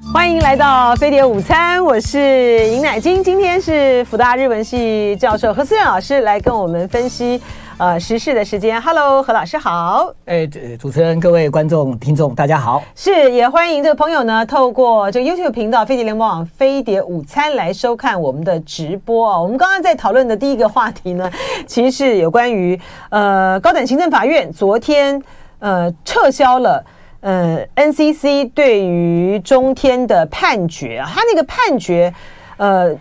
[0.00, 3.22] 欢迎来到飞碟午餐，我是尹乃菁。
[3.22, 7.40] 今天是辅大日文系教授何思远老师来跟我们分析
[7.76, 8.80] 呃时事的时间。
[8.80, 10.10] Hello，何老师好。
[10.24, 10.46] 哎，
[10.78, 12.82] 主持人、各位观众、听众，大家好。
[12.94, 19.38] 是，也欢迎这个朋友呢，透过这个 YouTube 频道飞碟联播网飞碟午餐来收看我们的直播啊。
[19.38, 21.30] 我们刚刚在讨论的第一个话题呢，
[21.66, 22.80] 其实是有关于
[23.10, 25.20] 呃高等行政法院昨天
[25.58, 26.82] 呃撤销了。
[27.20, 32.14] 呃，NCC 对于中天的判决，他那个判决，
[32.56, 32.94] 呃，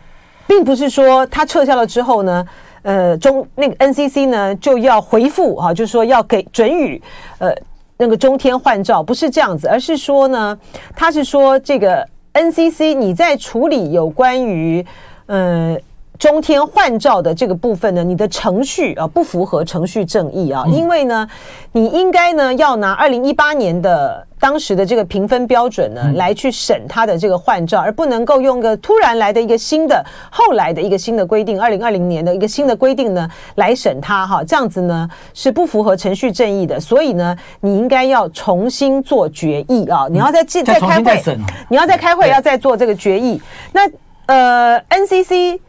[0.48, 2.45] 并不是说他撤销了之后呢，
[2.81, 7.02] 呃，中那个 NCC 呢就要回复哈、就是说要给准予
[7.38, 7.53] 呃
[7.98, 10.58] 那个中天换照，不是这样子，而是说呢，
[10.95, 14.86] 他是说这个 NCC 你在处理有关于
[15.27, 15.77] 呃。
[16.20, 21.27] 中天换照的这个部分呢，你的程序啊不符合程序正义啊，因为呢，
[21.71, 41.38] 你应该呢要拿二零一八年的当时的这个评分标准呢来去审他的这个换照，而不能够用个突然来的一个新的后来的一个新的规定，二零二零年的一个新的规定呢来审他哈，这样子呢是不符合程序正义的，所以呢你应该要重新做决议啊，你要再再再开会，
[41.69, 43.39] 你要再开会要再做这个决议，
[43.72, 43.81] 那
[44.25, 45.59] 呃 NCC。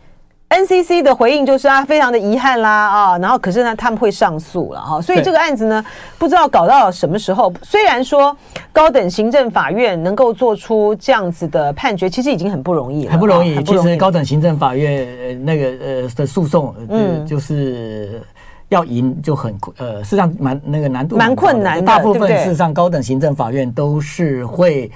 [0.49, 5.85] NCC 的回应就是啊，非常的遗憾啦啊，然后可是呢，他们会上诉了哈，所以这个案子呢，
[6.17, 7.53] 不知道搞到什么时候。
[7.63, 8.35] 虽然说
[8.73, 13.63] 高等行政法院能够做出这样子的判决，其实已经很不容易了，很不容易。
[13.63, 18.23] 其实高等行政法院那个呃的诉讼，嗯，就是
[18.71, 24.91] 要赢就很呃，事实上蛮那个难度蛮困难的，大部分事实上高等行政法院都是会。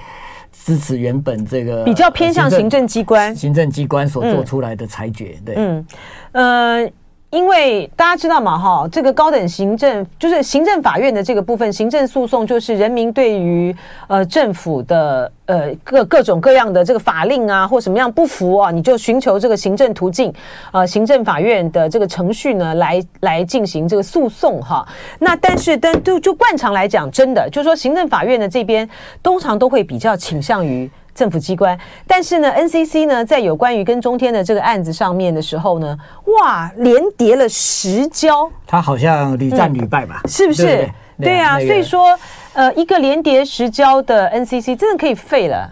[0.63, 5.85] 支持原本这个比较偏向行政机关，行政机关所做出来的裁决，对，嗯，
[6.31, 6.91] 呃。
[7.33, 13.75] 因为大家知道嘛，哈，这个高等行政就是行政法院的这个部分，行政诉讼就是人民对于
[14.07, 20.31] 呃政府的呃各各种各样的这个法令啊或什么样不服啊，你就寻求这个行政途径，
[20.71, 24.87] 呃，行政法院的这个程序呢来来进行这个诉讼哈。
[25.17, 28.87] 那但是但就就惯常来讲，真的就是说行政法院的这边
[29.23, 30.87] 通常都会比较倾向于。
[31.13, 40.21] 政府机关，但是呢，NCC 呢，在有关于跟中天的这个案子上面的时候呢，哇，连跌了十交，他好像屡战屡败吧？
[40.23, 40.63] 嗯、是不是？
[40.63, 42.19] 对，对，对，对啊，那个、所以说，
[42.53, 45.69] 呃，一个连跌十交的 NCC 真的可以废了。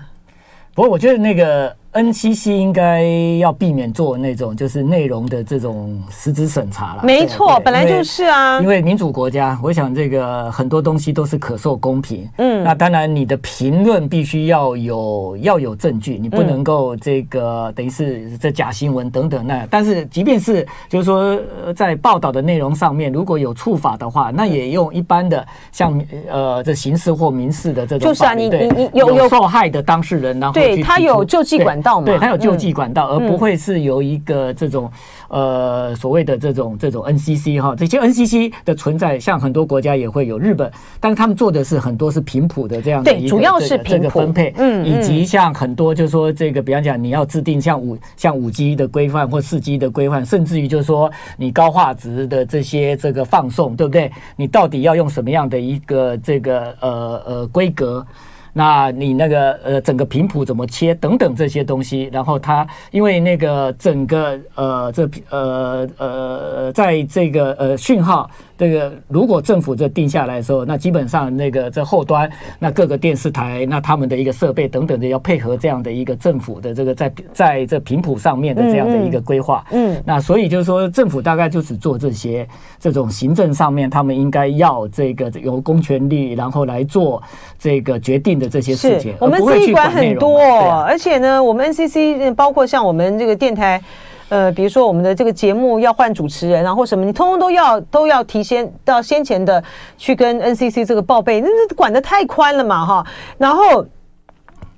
[0.73, 1.75] 不过，我觉得那个。
[1.93, 3.03] NCC 应该
[3.39, 7.03] 要避免做那种就是内容的这种实质审查了。
[7.03, 8.61] 没错，本来就是啊。
[8.61, 12.25] 因为民主国家，我想这个很多东西都是可受公平。
[12.37, 19.67] 嗯，那当然你的评论必须要有要有证据，你不能够这个等于是这假新闻等等那。
[19.69, 21.37] 但是即便是就是说
[21.75, 31.80] 在报道的内容上面如果有触法的话，那也用一般的像呃这刑事或民事的这种就是啊，你你你有有受害的当事人，然后对他有救济管。
[32.05, 34.91] 对，它有救济管道，嗯、而不会是由一个这种、
[35.29, 35.41] 嗯、
[35.89, 54.11] 呃所谓的这种这种 NCC 哈，这些 NCC 的存在，像很多国家也会有日本，但是他们做的是很多是频谱的这样的一个主要是这个分配，嗯，以及像很多就是说这个，比方讲你要制定像五像五 G 的规范或四 G 的规范，甚至于就是说你高画质的这些这个放送，对不对？
[54.35, 58.05] 你到底要用什么样的一个这个呃呃规格？
[58.53, 68.29] 那你那个呃，整个频谱怎么切等等这些东西，然后它因为那个整个呃这呃呃在这个呃讯号。
[68.61, 72.29] 这个如果政府这定下来的时候，那基本上那个这后端
[72.59, 79.65] 那各个电视台那他们的一个设备等等的要配合这样的一个政府的这个在在这频谱上面的这样的一个规划。
[79.71, 82.47] 嗯，那所以就是说政府大概就只做这些
[82.79, 87.19] 这种行政上面，他们应该要这个由公权力然后来做
[87.57, 89.15] 这个决定的这些事情。
[89.19, 90.39] 我们自己管很多，
[90.83, 93.81] 而且呢，我们 NCC 包括像我们这个电台。
[94.31, 99.61] 呃，比如说我们的这个节目要换主持人啊，或什么，你通通都要都要提前到先前的
[99.97, 103.05] 去跟 NCC 这个报备，那那管得太宽了嘛，哈。
[103.37, 103.85] 然后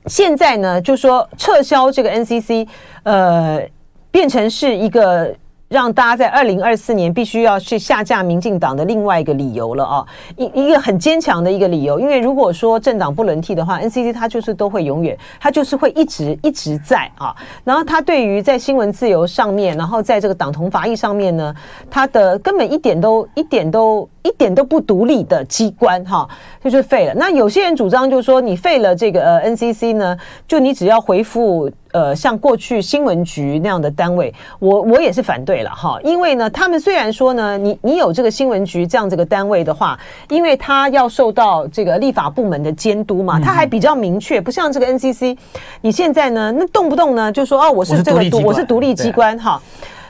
[0.08, 2.68] 现在呢，就说撤销这个 NCC，
[3.04, 3.62] 呃，
[4.10, 5.34] 变成是一个。
[5.74, 10.06] 让大家在二零二四年必须要去下架民进党的另外一个理由了啊，
[10.38, 17.36] 一一个很坚强的一个理由，因为如果说政党不轮替的话，NCC 它就是都会永远，它就是会一直一直在啊。
[17.64, 21.52] 然后它对于在新闻自由上面，然后在这个党同伐异上面呢，
[21.90, 26.30] 它的根本一点都一点都一点都不独立的机关哈，
[26.64, 27.16] 就是废了。
[27.16, 30.16] 那有些人主张就是说，你废了这个呃 NCC 呢，
[30.48, 31.72] 就你只要回复。
[31.94, 39.98] 呃像过去新闻局那样的单位，我我也是反对了哈，因为呢，他们虽然说呢，你你有这个新闻局这样这个单位的话，
[40.30, 45.38] 因为他要受到这个立法部门的监督嘛，他还比较明确，不像这个 NCC，
[45.82, 49.62] 你现在呢，那动不动呢就说哦，我是这个我是独立机关哈。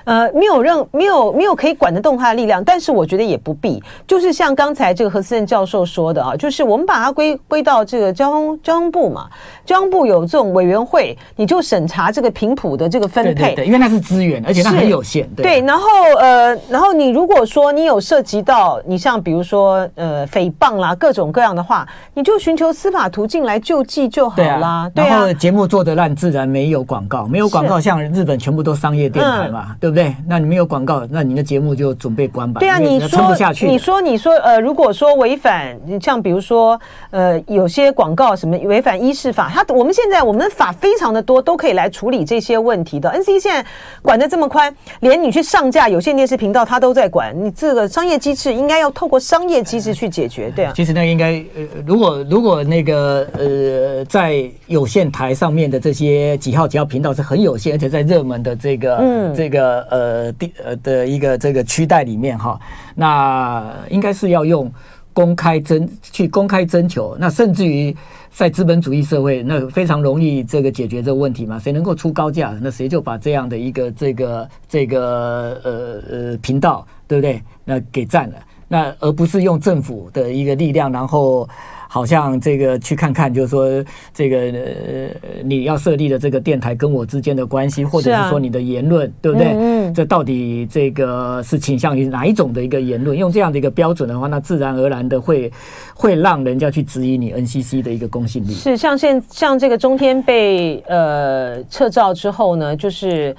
[0.03, 9.27] 呃，没有任没有没有可以管得动他的力量，但是我觉得也不必，就是像刚才这个何思正教授说的啊，就是我们把它归归到这个交通交通部嘛，
[9.65, 15.61] 交通部有这种委员会，你就审查这个频谱的这个分配，对对对，因为那是资源，而且它很有限，对，对。
[15.61, 15.87] 然后
[16.19, 24.89] 呃，然后你如果说你有涉及到你像比如说呃诽谤啦各种各样的话，你就寻求司法途径来救济就好啦。
[24.93, 30.15] 对啊，然后节目做得烂，自然没有广告，没有广告，像日本全部都商业电台嘛，嗯、对不对？
[30.27, 32.59] 那你没有广告，那你的节目就准备关吧。
[32.59, 33.67] 对啊，你说不下去。
[33.67, 36.79] 你说你说呃，如果说违反，像比如说
[37.11, 43.09] 呃，有些广告什么违反医事法，他我们现在我们的法非常的多，都可以来处理这些问题的。
[43.11, 43.65] NC 现在
[44.01, 47.33] 管的这么宽，连你去上架有线电视频道，他都在管。
[47.39, 50.73] 你这个商业机制应该要透过商业机制去解决，对啊。
[50.75, 60.51] 其实那应该呃，如果如果那个呃，在有线台上面的这些几号几号频道是很有限，而且在热门的这个嗯这个呃地。
[60.63, 62.59] 呃的一个这个区带里面哈，
[62.95, 64.71] 那应该是要用
[65.13, 67.95] 公开征去公开征求，那甚至于
[68.31, 71.59] 在资本主义社会，那非常容易这个解决这个问题嘛？
[71.59, 77.41] 谁能够出高价，那谁就把这样的一个这个这个呃呃频道，对不对？
[77.63, 78.35] 那给占了，
[78.67, 81.47] 那而不是用政府的一个力量，然后。
[81.93, 83.69] 好像这个去看看，就是说
[84.11, 85.09] 这个呃，
[85.43, 89.49] 你要设立的这个电台跟我之间的关系，或者是说你的言论，对不对？
[89.49, 89.93] 嗯嗯。
[89.93, 93.15] 这到底这个是倾向于哪一种的一个言论？
[93.15, 95.51] 用这样的一个标准的话，那自然而然的会
[95.93, 98.53] 会让人家去质疑你 NCC 的一个公信力。
[98.53, 103.35] 是像现像这个中天被呃撤照之后呢，就是。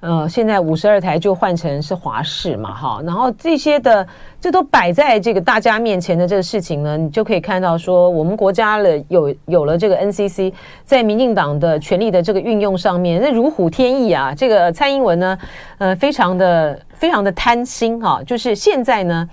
[0.00, 4.06] 呃，现在五十二台就换成是华视嘛，哈，然后这些的
[4.38, 10.52] 这都摆在这个大家面前的这个事情呢，你就可以看到说，我们国家了有有了这个 NCC，
[10.84, 14.34] 在民进党的权力的这个运用上面，那如虎添翼啊。
[14.36, 15.38] 这个蔡英文呢，
[15.78, 19.28] 呃，非常的非常的贪心哈，就是现在呢，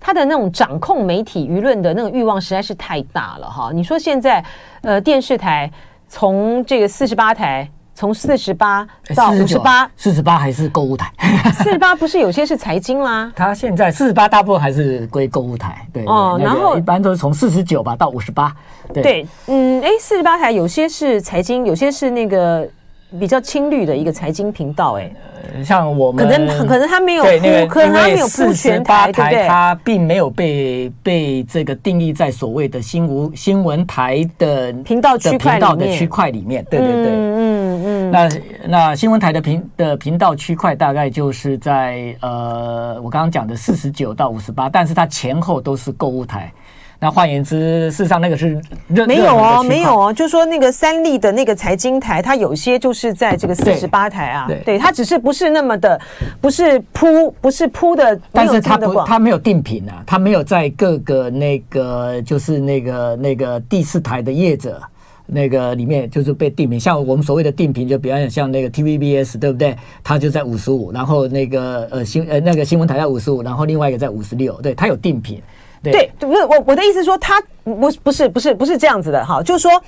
[0.00, 3.70] 他的那种掌控媒体舆论的那种欲望实在是太大了哈。
[3.72, 4.44] 你说现在
[4.82, 5.70] 呃电视台
[6.08, 7.70] 从这个四十八台。
[8.02, 8.84] 从四十八
[9.14, 11.08] 到五十八，四十八还是购物台？
[11.54, 13.32] 四十八不是有些是财经吗？
[13.36, 16.36] 它现在四十八大部分还是归购物台，对哦。
[16.42, 18.52] 然后一般都是从四十九吧到五十八，
[18.92, 22.68] 对，嗯，哎，四十八台有些是财经，有些是那个
[23.18, 25.10] 比较青绿的一个财经频道，哎。
[25.62, 29.46] 像我们可能可能他没有铺，可能他没有铺全台，对不对？
[29.46, 36.64] 他并没有被被这个定义在所谓的新闻新闻台的频道区块的区块里面。
[36.70, 38.10] 对对对，嗯嗯。
[38.10, 38.28] 那
[38.66, 46.50] 那新闻台的频的频道区块大概就是在呃，我刚刚讲的四十九到五十八，但是它前后都是购物台。
[47.02, 48.56] 那换言之，事实上那个是
[49.08, 56.00] 没有哦，没有哦，就是说那个三立的那个财经台，它有些就是在这个四十八台啊，对，对，它只是不是那么的，
[56.40, 64.80] 不是铺，不是铺的，但是它不，它没有定频啊，它没有在各个那个就是那个那个第四台的业者
[65.26, 69.76] 那个里面就是被定频，像我们所谓的定频，就比方像那个 TVBS 对不对？
[70.04, 75.42] 它就在五十五，然后那个呃新呃那个新闻台在五十五，然后另外一个在五十六，对，它有定频。
[75.90, 79.82] 对，不是我我的意思说，他不不是不是不是这样子的哈，就是说，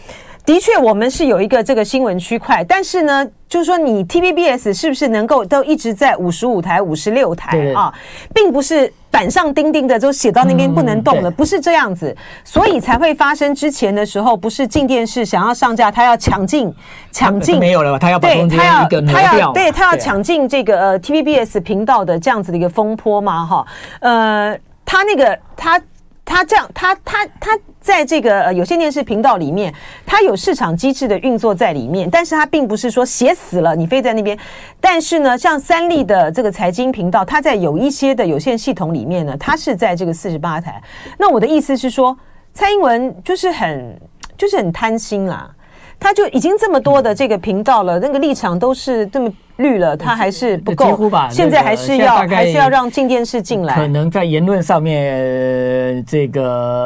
[0.44, 7.92] 的确我们是有一个这个新闻区块，但是呢，就是说你 TVBS 是不是能够都一直在五十五台、五十六台啊，
[8.34, 16.72] 并不是板上钉钉的都写到那边不能动了，嗯、不是这样子，所以才会发生之前的时候，不是进电视想要上架，他要抢进
[17.12, 17.98] 抢进没有了吧？
[17.98, 23.66] 他要把中间一个他要，对他要抢进这个呃 TVBS 频道的这样子的一个风波嘛哈，
[24.00, 24.58] 呃。
[24.94, 25.82] 他那个，他
[26.24, 29.74] 他这样，他他他在这个呃有线电视频道里面，
[30.06, 34.38] 他有市场机制的运作在里面，但是他并不是说写死了你非在那边。
[34.80, 40.80] 但是呢，像三立的这个财经频道，它在有一些的有线系统里面呢，它是在这个四十八台。
[41.18, 42.16] 那我的意思是说，
[42.52, 44.00] 蔡英文就是很
[44.38, 45.50] 就是很贪心啦。
[45.98, 51.10] 他就已经这么多的这个频道了，那个立场都是这么绿了，它还是不够。
[51.30, 53.74] 现在还是要还是要让静电视进来。
[53.74, 56.42] 可能在言论上面，这个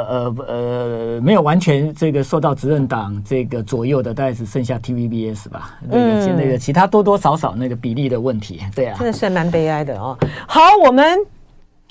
[0.08, 5.78] 呃呃没有完全这个受到执政党这个左右的，大概只剩下 TVBS 吧。
[5.88, 10.16] 那个那个其他多多少少那个比例的问题，对啊，真的是蛮悲哀的哦。
[10.46, 11.18] 好，我们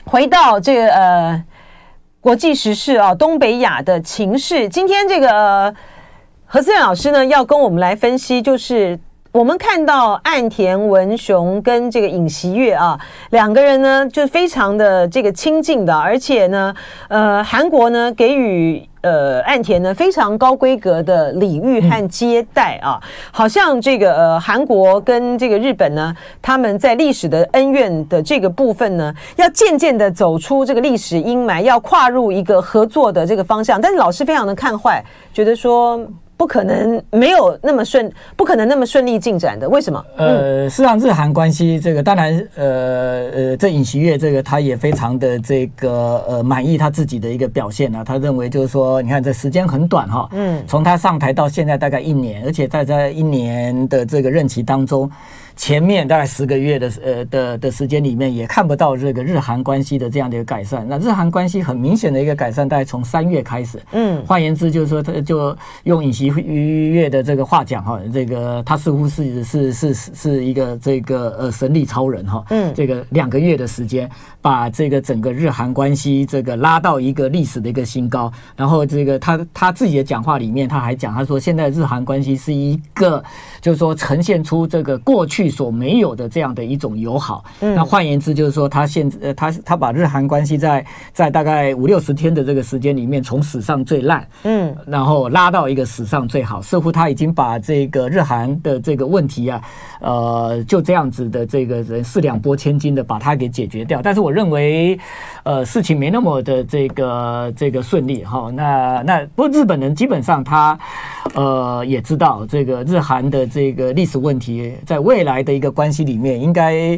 [0.05, 1.43] 回到这个呃
[2.21, 4.69] 国际时事啊，东北亚的情势。
[4.69, 5.73] 今天这个。
[6.49, 8.97] 何思远老师呢，要跟我们来分析，就是
[9.37, 16.73] 我们看到岸田文雄跟这个尹锡悦啊两个人呢，就非常的这个亲近的，而且呢，
[17.07, 18.83] 呃，韩国呢给予。
[19.01, 22.99] 呃，岸田呢非常高规格的礼遇和接待啊，
[23.31, 33.79] 好像这个呃韩国跟这个日本呢，他们在历史的恩怨的这个部分呢，要渐渐的走出这个历史阴霾，要跨入一个合作的这个方向。
[33.79, 35.01] 但是老师非常的看坏，
[35.31, 36.05] 觉得说。
[36.37, 39.67] 不可能没有那么顺，不可能那么顺利进展的。
[39.67, 40.05] 为什么？
[40.15, 48.03] 呃，事实上，日韩关系这个，当然，呃呃，这尹锡悦这个，他也非常的这个呃满意他自己的一个表现啊。
[48.03, 55.09] 他认为就是说，你看这时间很短哈，嗯，从他上台到现在大概一年，而且在在一年的这个任期当中。
[55.59, 60.85] 前面大概十个月的呃的的时间里面，也看不到这个日韩关系的这样的一个改善。
[60.87, 63.81] 那日韩关系很明显的一个改善，大概从三月开始。
[63.91, 72.43] 嗯，换言之就是说，他就用尹锡悦的这个话讲哈，这个他似乎是是是是一个这个呃神力超人哈。
[72.49, 74.09] 嗯，这个两个月的时间，
[74.41, 78.31] 把这个整个日韩关系这个拉到一个历史的一个新高。
[78.55, 83.21] 然后这个他他自己的讲话里面，他还讲他说，现在日韩关系是一个
[83.59, 85.47] 就是说呈现出这个过去。
[85.57, 99.61] 所没有的这样的一种友好，嗯，那换言之就是说，他现呃，他他把日韩关系在在大概五六十天的这个时间里面，从史上最烂，嗯，然后拉到一个史上最好，似乎他已经把这个日韩的这个问题啊，
[99.99, 104.01] 呃，就这样子的这个人四两拨千斤的把它给解决掉。
[104.01, 104.97] 但是我认为，
[105.43, 108.49] 呃，事情没那么的这个这个顺利哈。
[108.53, 110.79] 那那不过日本人基本上他
[111.33, 116.97] 呃也知道这个日韩的这个历史问题，在未来的一个关系里面，应该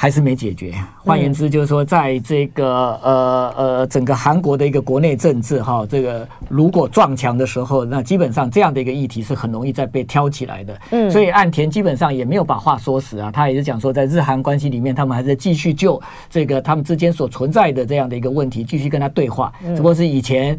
[0.00, 0.72] 还是没解决。
[0.96, 2.64] 换言之，就是说，在这个
[3.02, 10.78] 呃呃整个韩国的一个国内政治哈，这个如果撞墙的时候，那基本上这样的一个议题是很容易再被挑起来的。
[10.92, 16.00] 嗯，所以岸田基本上也没有把话说死啊，他也是讲说，在日韩关系里面，他们还是继续就
[16.30, 19.52] 这个他们之间所存在的这样的一个问题继续跟他对话。
[19.60, 20.56] 只不过是以前。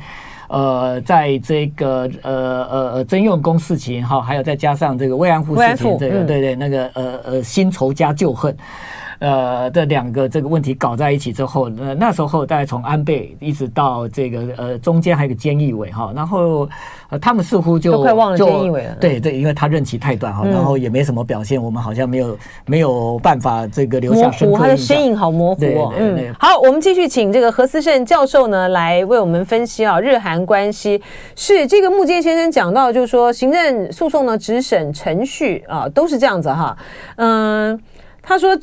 [0.52, 8.58] 呃，在这个呃呃呃征用工事情哈，还有再加上这个慰安妇事情，这个对对，那个呃呃新仇加旧恨。
[9.20, 16.70] 呃，的两个这个问题搞在一起之后，那那时候大概从安倍一直到这个呃中间还有个菅义伟哈，然后
[17.10, 18.96] 呃他们似乎就都快忘了菅义伟了。
[18.96, 24.58] 对对，因为他任期太短哈，然后也没什么表现，我们好像没有没有办法这个留下深刻。
[24.58, 25.94] 他的身影好模糊哦。
[25.98, 31.02] 嗯，好，我们继续请这个何思胜教授呢来为我们分析啊，日韩关系
[31.36, 36.78] 是这个木间先生讲到，就是说行政诉讼呢，只审程序啊，都是这样子哈。
[37.18, 37.78] 嗯，
[38.22, 38.58] 他说。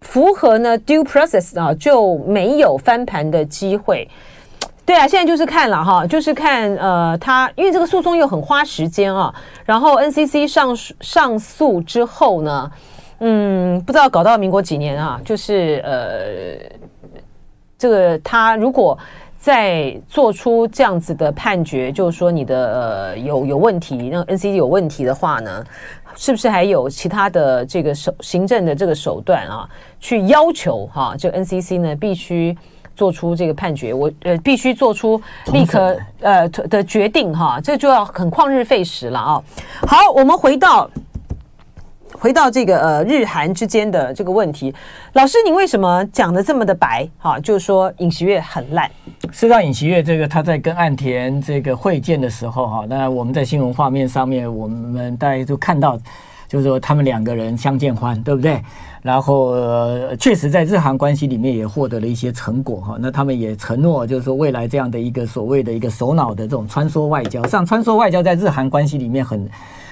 [0.00, 4.08] 符合呢 due process 啊，就没有翻盘的机会。
[4.86, 9.32] 对啊，现在就是看了哈，就是看呃，他因为这个诉讼又很花时间啊。
[9.64, 12.70] 然后 NCC 上上诉之后呢，
[13.20, 15.20] 嗯，不知道搞到民国几年啊？
[15.24, 17.20] 就是呃，
[17.78, 18.98] 这个他如果
[19.40, 25.64] 再做出这样子的判决，就是说你的呃有有问题，那 NCC 有问题的话呢？
[26.16, 29.66] 是不是还有其他的这个手行政的这个手段啊，
[29.98, 32.54] 去要求哈、啊，这个 NCC 呢必须
[32.94, 35.18] 做出这个判决，我呃必须做出
[35.52, 39.42] 立刻呃的决定哈、啊，这就要很旷日费时了啊。
[39.86, 40.90] 好，我们回到
[42.20, 44.72] 回到这个呃日韩之间的这个问题，
[45.14, 47.08] 老师，你为什么讲得这么的白？
[47.18, 48.86] 哈、就是说尹锡悦很烂。
[49.32, 55.98] 事实上，尹锡悦这个他在跟岸田这个会见的时候，哈，那我们在新闻画面上面，我们大家都看到，
[56.46, 58.60] 就是说他们两个人相见欢，对不对？
[59.00, 62.98] 然后、呃、确实在日韩关系里面也获得了一些成果，哈。
[63.00, 69.48] 那他们也承诺，就是说未来这样的一个所谓的一个首脑的这种穿梭外交，像穿梭外交在日韩关系里面很。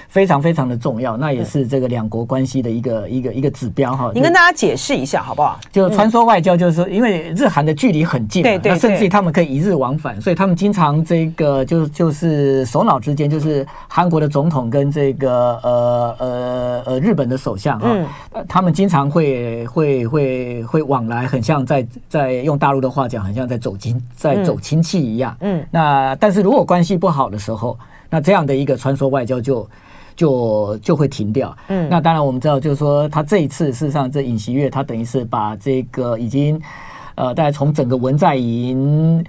[0.09, 4.11] 非常非常的重要，那也是这个两国关系的一个一个一个指标哈。
[4.15, 5.61] 你跟大家解释一下好不好？
[5.71, 18.07] 就穿梭外交，就是说，因为日韩的距离很近，对对，那甚至于他们可以一日往返，所以他们经常这个就就是首脑之间，就是韩国的总统跟这个呃呃呃日本的首相啊，
[18.49, 25.37] 他们经常会会会会往来，很像在在用大陆的话讲，很像在走亲在走亲戚一样。
[25.41, 29.69] 嗯，那但是如果关系不好的时候，那这样的一个穿梭外交就。
[30.19, 31.57] 就就会停掉。
[31.69, 36.61] 嗯，那当然我们知道，就是说他这一次事实上，这尹锡悦他等于是把这个已经，
[37.15, 39.25] 呃，大概从整个文在寅。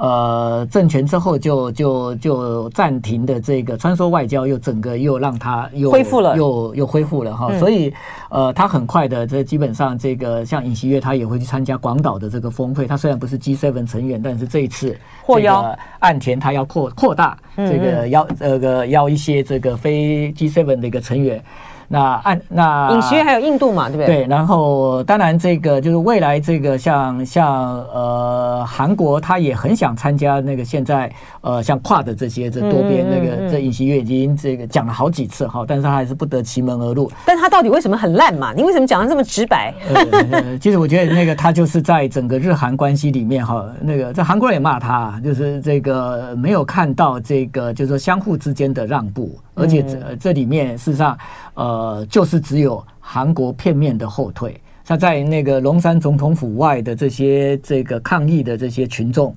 [0.00, 7.52] 呃，政权之后就就就暂停的这个穿梭外交，又整个又让他又恢复了，又又恢复了哈。
[7.58, 7.92] 所以
[8.30, 12.86] 呃，他很快的，这基本上这个像尹锡悦，他也会去参加广岛的这个峰会。
[12.86, 21.44] 他虽然不是 G seven 成员，但是这一次获邀岸田他要扩扩大这个邀这个邀一些这个非 G seven 的一个成员。
[21.92, 24.06] 那按那尹锡悦还有印度嘛，对不对？
[24.06, 27.52] 对，然后当然这个就是未来这个像像
[27.92, 37.10] 呃韩国，他也很想参加那个现在呃像跨的这些这多边那个、嗯嗯嗯、这尹锡悦已经这个讲了好几次哈，但是他还是不得其门而入。
[37.26, 38.52] 但他到底为什么很烂嘛？
[38.54, 39.74] 你为什么讲的这么直白？
[39.92, 49.36] 呃， 其实我觉得那个他就是在整个日韩关系里面哈，那个这韩国人也骂他，就是这个没有看到这个就是说相互之间的让步。
[49.60, 51.16] 而且这这里面事实上，
[51.54, 54.60] 呃，就是只有韩国片面的后退。
[54.84, 59.32] 他在那个龙山总统府外的这些这个抗议的这些群众，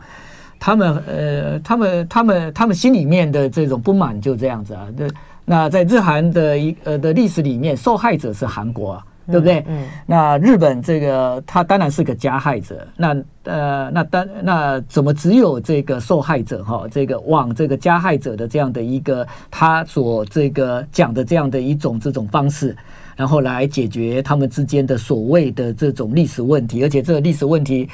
[0.60, 4.88] 他们呃，他们他们他们心里面的这种不满就这样子啊。
[4.96, 5.08] 那
[5.46, 9.06] 那在日韩的一呃的历史里面，受害者是韩国啊。
[9.26, 9.60] 对不对？
[9.68, 12.86] 嗯，嗯，那日本这个他当然是个加害者。
[12.98, 16.86] 那呃，那当那怎么只有这个受害者哈？
[16.92, 22.76] 这个往这个加害者的这样的一个他所这个讲的这样的一种这种方式，
[23.16, 27.90] 然后来解决他们之间的所谓的这种历史问题，而且这个历史问题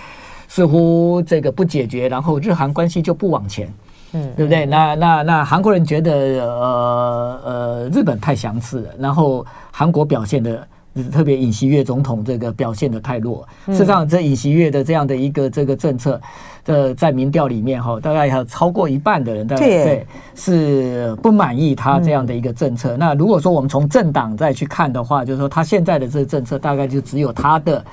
[0.47, 3.71] 似乎这个不解决，然后日韩关系就不往前，
[4.13, 4.65] 嗯，对不对？
[4.65, 6.11] 那那那韩国人觉得
[6.43, 10.67] 呃呃日本太强势了，然后韩国表现的。
[11.11, 16.19] 特别尹锡悦总统这个表现的太弱，事实上，这尹锡悦的这样的一个这个政策，
[16.63, 22.97] 这，在民调里面哈，大概有超过一半的人，对对，是不满意他这样的一个政策。
[22.97, 27.83] 那如果说我们从政党再去看的话，就是说他现在的这个政策，大概就只有他的。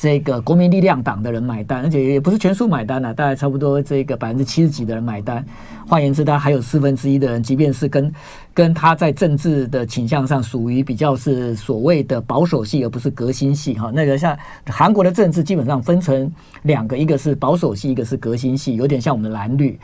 [0.00, 5.44] 这个国民力量党的人买单，而且也不是全数买单了，大概差不多这个百分之七十几的人买单。
[5.86, 8.10] 换言之，他还有四分之一的人，即便是跟
[8.54, 13.90] 跟他在政治的倾向上属于比较是所谓的保守系，而不是革新系哈。
[13.92, 19.78] 那个像韩国的政治基本上分成两个，一个是保守系，一个是革新系，有点像我们的蓝绿。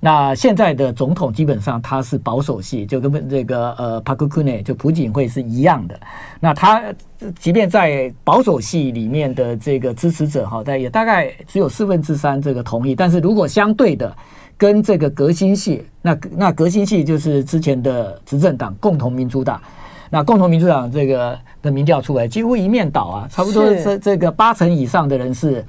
[0.00, 5.98] 那现在的总统基本上他是保守系，就跟这个呃朴槿惠就朴槿惠是一样的。
[6.38, 6.82] 那他
[7.38, 12.94] 即便在保守系里面的这个支持者哈，但也大概只有四分之三这个同意。
[12.94, 14.14] 但是如果相对的
[14.58, 19.60] 跟这个革新系，那那革新系就是之前的执政党共同民主党，
[20.10, 25.64] 那共同民主党这个的民调出来几乎一面倒啊，差不多这这个八成以上的人是。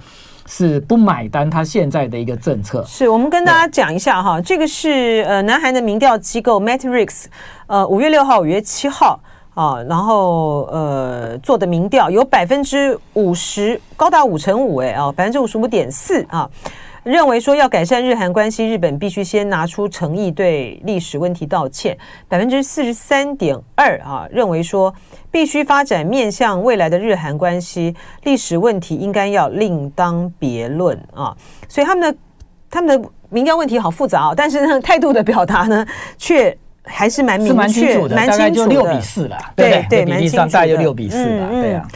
[0.48, 2.84] 是不买单他现在的一个政策。
[2.88, 7.26] 是我们跟大家讲一下哈，这个是呃南韩的民调机构 Matrix，
[7.68, 9.20] 呃五月六号、五月七号
[9.54, 16.50] 啊，然后呃做的民调有百分之五十，高达五成五哎啊，百分之五十五点四啊。
[17.08, 21.98] 认为说要改善日韩关系，日本必须先拿出诚意对历史问题道歉。
[22.28, 24.94] 百分之四十三点二啊，认为说
[25.32, 31.34] 必须发展面向未来的日韩关系，历史问题应该要另当别论啊。
[31.70, 32.20] 所以他们的
[32.70, 35.86] 他们的民调问题好复杂啊，但是呢态度的表达呢，
[36.18, 39.38] 却还是蛮明确、蛮清楚的，大概就六比四了。
[39.56, 41.50] 对对，比例上大概就六比四了。
[41.52, 41.88] 对啊，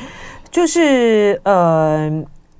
[0.49, 2.09] 就是呃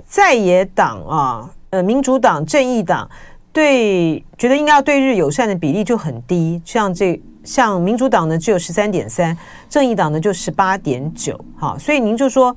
[0.06, 1.50] 在野党啊。
[1.72, 3.10] 呃，民主党、正义党
[3.52, 9.36] 对觉得应该要对日友善的比例就很低，像这像民主党呢只有十三点三，
[9.68, 12.56] 正义党呢就十八点九，哈，所以您就说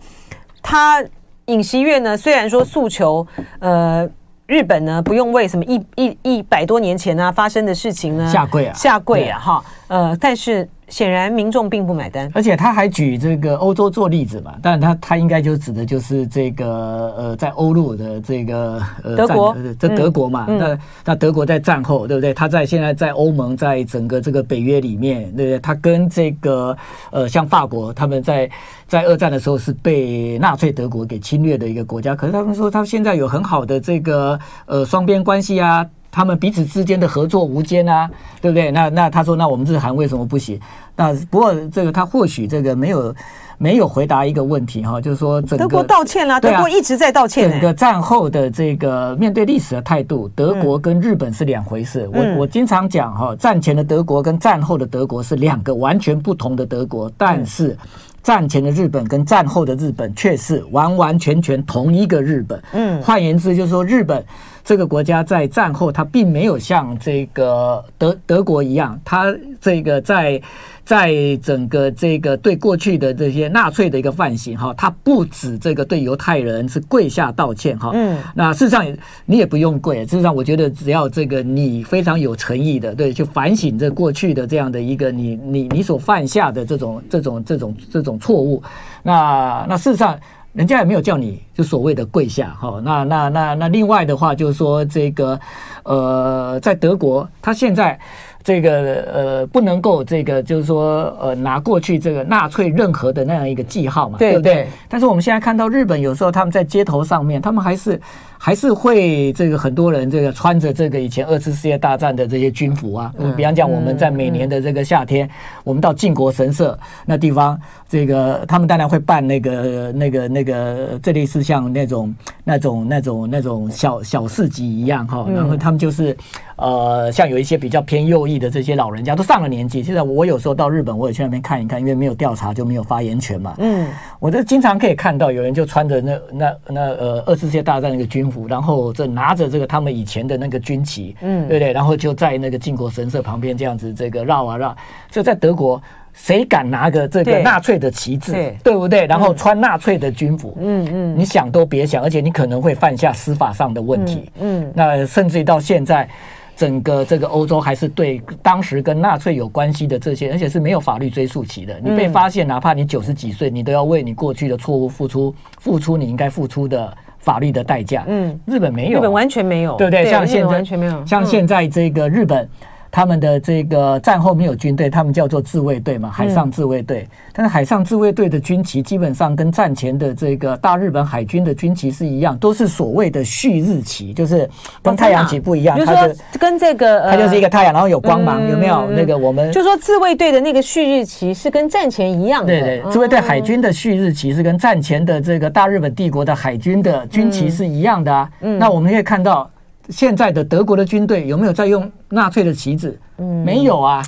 [0.63, 1.03] 他
[1.47, 3.27] 尹锡悦呢虽然说诉求
[3.61, 4.09] 呃
[4.47, 10.69] 日本呢不用为什么一一一百多年前呢、啊、发生的事情呢下跪啊下跪啊哈呃，但是。
[10.95, 22.33] 显然民众并不买单，而且他还举这个欧洲做例子嘛，但他他应该就指的就是这个呃，在欧陆的这个呃德国，这德国嘛，嗯、那那德国在战后对不对？
[22.33, 25.59] 他在现在在欧盟，在整个这个北约里面，对不对？
[25.59, 26.77] 他跟这个
[27.11, 28.49] 呃像法国，他们在
[28.87, 35.85] 在二战的时候是被纳粹德国给侵略的一个国家，可是他们说他们现在有很好的这个呃双边关系啊。
[36.15, 38.09] 他们彼此之间的合作无间啊，
[38.41, 38.71] 对不对？
[38.71, 40.61] 那那他说，那我们日韩为什么不行？
[40.95, 43.13] 那不过这个他或许这个没有
[43.59, 47.51] 没有回答一个问题哈，就是说整个德国道歉啦，德国一直在道歉。
[47.51, 52.09] 整个战后的这个面对历史的态度，德国跟日本是两回事。
[52.15, 57.77] 我我经常讲哈，战前的德国跟战后的德国是两个完全不同的德国，但是
[58.23, 62.63] 战前的日本跟战后的日本却是完完全全同一个日本。
[62.73, 64.25] 嗯，换言之就是说日本。
[64.65, 70.41] 这个国家在战后，它并没有像这个德德国一样，它这个在
[70.87, 78.85] 在整个这个对过去的这些纳粹的一个犯行哈，它不止这个对犹太人是跪下道歉哈，嗯，那事实上
[79.27, 88.63] 你也不用跪，事实上我觉得只要这个你非常有诚意的，对，就反省这过去的这样的一个你你你所犯下的这种这种这种这种错误，
[89.03, 90.19] 那那事实上。
[90.55, 95.39] 人家也没有叫你就所谓的跪下哈，那那那那另外的话就是说这个，
[95.83, 97.99] 呃，在德国，他现在
[98.45, 104.69] 这个呃不能够这个就是说呃拿过去这个纳粹任何的那样一个记号嘛，对，对不对？
[104.87, 107.99] 但是我们现在看到日本有时候他们在街头上面，他们还是
[108.37, 115.31] 还是会这个很多人这个穿着这个以前二次世界大战的这些军服啊，嗯，比方讲我们在每年的这个夏天，嗯、
[115.65, 126.15] 我们到靖国神社那地方，这个他们当然会办那个那个那个这类似像那种那种那种那种小小市集一样哈，然后他们就是。
[126.57, 129.83] 呃，像有一些比较偏右翼的这些老人家都上了年纪。
[129.83, 133.55] 现在我有时候到日本，我也去那边看一看，因为没有调查就没有发言权嘛。
[133.59, 133.89] 嗯，
[134.21, 141.73] 我就经常可以看到有人就穿着那那那呃二次世界大战那个军服，然后这拿着这个他们以前的那个军旗，嗯，对不对？
[141.73, 144.77] 然后就在那个靖国神社旁边这样子这个绕啊绕。
[145.11, 145.81] 这在德国。
[146.17, 149.05] 谁敢拿个这个纳粹的旗帜，对，对不对？
[149.05, 156.09] 然后穿纳粹的军服，嗯嗯，你想都别想，而且你可能会犯下司法上的问题，嗯，嗯，那甚至于到现在，
[156.57, 161.79] 整个这个欧洲还是对当时跟纳粹有关系的这些，而且是没有法律追溯期的。
[161.83, 168.05] 你被发现，哪怕你九十几岁，你都要为你过去的错误付出付出你应该付出的法律的代价。
[168.07, 170.11] 嗯，日本没有，日本完全没有，对不对？
[170.11, 172.49] 像现在完全没有，像现在这个日本。
[172.95, 177.01] 他们的这个战后没有军队，他们叫做自卫队嘛，海上自卫队。
[177.01, 184.49] 嗯、但是海上自卫队的军旗基本上跟战前的这个大日本海军的军旗是一样，都是所谓的旭日旗，就是
[184.81, 185.77] 跟太阳旗不一样。
[185.77, 188.89] 哦、它就跟这个，它就是一个太阳，然后有光芒，嗯、有没有？
[188.93, 192.47] 那个我们就说自卫队的那个旭日旗是跟战前一样的。
[192.47, 198.31] 对对，自卫队海军的旭日旗是跟战前的这个大日本帝国的海军的军旗是一样的啊。
[198.43, 199.51] 嗯、那我们可以看到。
[199.89, 202.99] 现在的德国的军队有没有在用纳粹的旗帜？
[203.19, 204.03] 嗯，没有啊，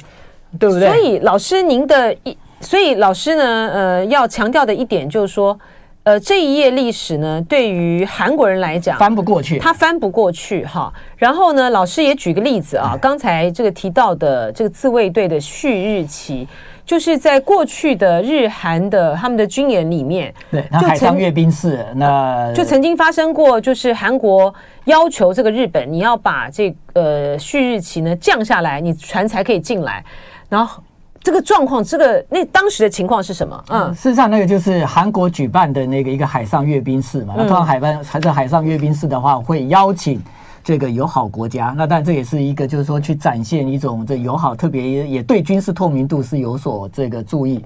[0.59, 0.89] 对不对？
[0.89, 5.59] 所以老师您的一，所以老师呢，呃，要强调的一点就是说，
[6.05, 10.93] 呃，这一页历史呢，对于韩国人来讲翻不过去，他翻不过去哈。
[11.17, 16.47] 然后呢，老师也举个例子啊，刚才这个提到的这个自卫队的旭日旗。
[16.87, 30.05] 就是在过去的日韩的他们的军演里面，对，那海上阅兵式，那就曾经发生过，就是韩国要求这个日本，你要把这个旭日旗呢降下来，你船才可以进来。
[30.49, 30.81] 然后
[31.25, 33.65] 这个状况，这个那当时的情况是什么？
[33.71, 37.35] 嗯，事实上那个就是韩国举办的那个一个海上阅兵式嘛。
[37.37, 40.23] 那通常海班还是海上阅兵式的话，会邀请。
[40.67, 47.65] 这个友好国家，那但这也是一个，就是说去展现一种这友好，特别也对军事透明度是有所这个注意。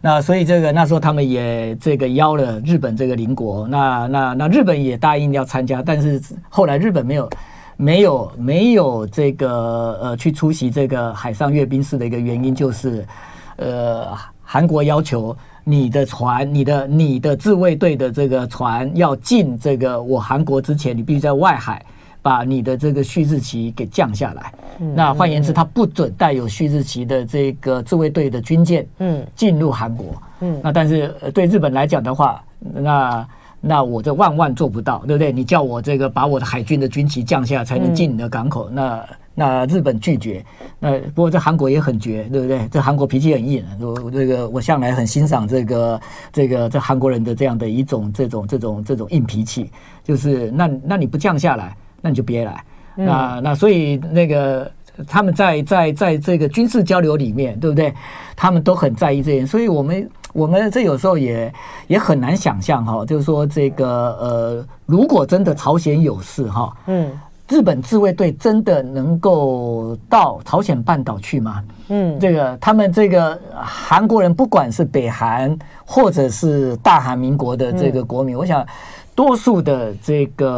[0.00, 7.30] 那所以这个那时候他们也这个邀了日本这个邻国，那那那日本也答应要参加，但是后来日本没有
[7.76, 13.06] 没有没有这个呃去出席这个海上阅兵式的一个原因就是，
[13.54, 14.08] 呃，
[14.42, 21.80] 韩国要求你的船，你的你的自卫队的这个船要进这个我韩国之前，你必须在外海。
[22.22, 30.06] 把你的这个旭日旗给降下来，嗯、那换言之，他不准带有旭日旗的这个自卫队的军舰，嗯，进入韩国，
[30.40, 33.28] 嗯，那但是对日本来讲的话，那
[33.60, 35.32] 那我这万万做不到，对不对？
[35.32, 40.44] 你叫我这个把我的海军的军旗降下才能进你的港口，嗯、那那日本拒绝，
[40.78, 42.68] 那不过这韩国也很绝，对不对？
[42.68, 46.00] 这韩国脾气很硬，我这个我向来很欣赏这个
[46.32, 49.70] 这个这韩国人的这样的一种这种这种这种硬脾气，
[50.04, 51.76] 就是那那你不降下来。
[52.02, 52.64] 那你就别来，
[52.96, 54.70] 那那所以那个
[55.06, 57.94] 他们在在在这个军事交流里面，对不对？
[58.36, 61.50] 他们都很在意这些，所以我们我们这有时候也
[61.86, 63.86] 也很难想象哈，就是说这个
[64.20, 67.12] 呃，如果真的朝鲜有事哈，嗯，
[67.48, 71.62] 日本自卫队真的能够到朝鲜半岛去吗？
[71.88, 78.66] 嗯，这个他们这个韩国人，不管是北韩或者是大韩民国的这个国民，我想。
[79.14, 80.48] 多数的这个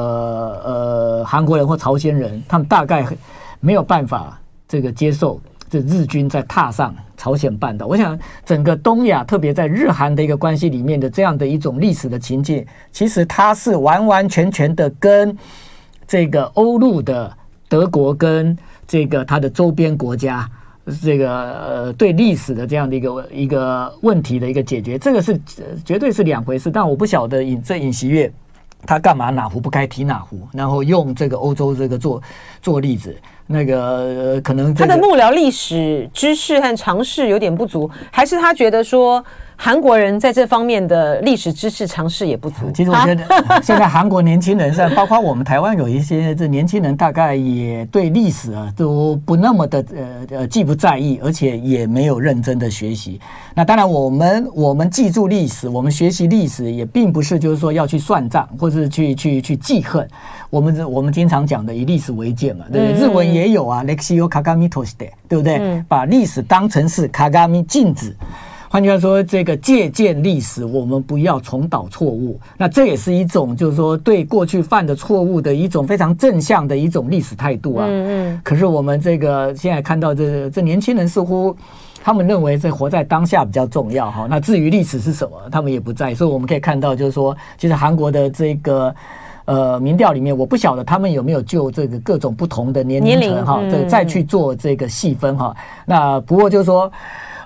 [0.65, 3.05] 呃韩国人或朝鲜人，他们大概
[3.61, 7.87] 没有办法这个接受这日军在踏上朝鲜半岛。
[7.87, 15.37] 我想整个东亚，特别在日韩的一个关系里面的这样的一种历史的情境，其实它是完完全全的跟
[16.07, 17.37] 这个欧陆的
[17.69, 20.49] 德国跟这个它的周边国家
[21.03, 21.33] 这个
[21.65, 25.41] 呃对历史的这样的一个一个问题的一个解决，这个是
[25.85, 26.71] 绝对是两回事。
[26.71, 28.33] 但我不晓得尹这尹锡悦。
[28.87, 32.23] 他干嘛哪壶不开提哪壶，然后用这个欧洲这个做
[32.61, 39.25] 做例子，那个、呃、可能、这个、他的幕僚历史知识和尝试有点不足，还是他觉得说？
[39.57, 42.69] 韩国人在这方面的历史知识尝试也不足。
[42.75, 43.25] 其实我觉得
[43.63, 53.21] 现在韩国年轻人，像包括我们台湾有一些这年轻人，大概也对历史啊都不那么的呃呃既不在意，而且也没有认真的学习。
[53.55, 60.07] 那当然，我们我们记住历史，我们学习历史，也并不是就是说要去算账，或是去去去记恨。
[60.51, 63.07] 我们我们经常讲的以历史为鉴嘛，对不对？
[63.07, 65.59] 日文也有啊，Lexio 有卡卡米托西的，对不对？
[65.59, 68.15] 嗯、把历史当成是卡卡米镜子。
[68.71, 72.41] 换句话说，这个借鉴历史，我们不要重蹈错误。
[72.57, 77.87] 那这也是一种，就是说对过去犯的错误的一种非常正向的一种历史态度啊。
[77.89, 78.41] 嗯嗯。
[78.43, 81.57] 可是我们这个现在看到这这年轻人似乎
[82.03, 84.27] 他们认为这活在当下比较重要哈。
[84.29, 86.13] 那至于历史是什么，他们也不在。
[86.13, 88.93] 所以我们可以看到，就是说，其实韩国的这个
[89.47, 95.55] 呃民调里面，我不晓得他们有没有就这个各种不同的年龄层哈，这再去做这个细分哈。
[95.87, 96.91] 那不过就是说。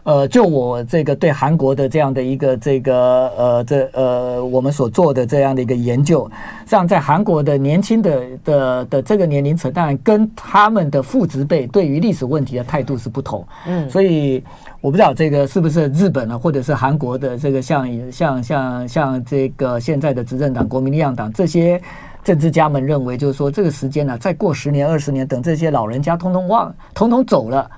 [0.05, 6.31] 呃，就我这个对韩国的这样的一个这个呃这呃我们所做的这样的一个研究，
[6.67, 13.47] 像在韩国的年轻的的的这个年龄层，当然跟他们的父职辈对于历史问题的态度是不同。
[13.67, 14.43] 嗯，所以
[14.81, 21.81] 我不知道这个是不是日本啊，或者是韩国的这个像像像像这个现在的执政党国民力量党这些
[22.25, 27.71] 政治家们认为，就是说这个时间呢，再过十年二十年，等这些老人家通通忘，通通走了。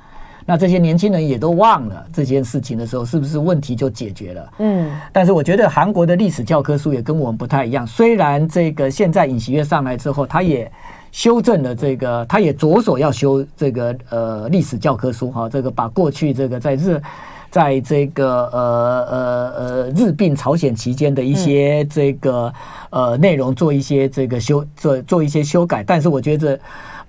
[0.51, 4.53] 那这些年轻人也都忘了这件事情的时候，是不是问题就解决了？
[4.59, 7.87] 嗯，但是我觉得韩国的历史教科书也跟我们不太一样。
[7.87, 10.69] 虽然这个现在尹锡悦上来之后，他也
[11.13, 17.01] 修正了这个，他也着手要修这个呃历史教科书哈，这个把过去这个在日，
[17.49, 22.53] 在这个呃呃呃日并朝鲜期间的一些这个
[22.91, 26.59] 呃内容做一些这个修做做一些修改，但是我觉得。